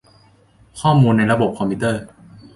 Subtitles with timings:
[0.79, 2.03] ข้อมูลในระบบคอมพิวเตอร์